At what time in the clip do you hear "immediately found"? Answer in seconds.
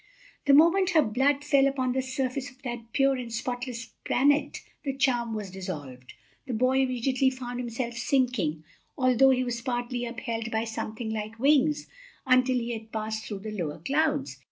6.81-7.59